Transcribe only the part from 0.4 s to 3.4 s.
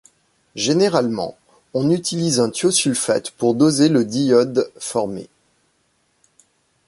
Généralement, on utilise un thiosulfate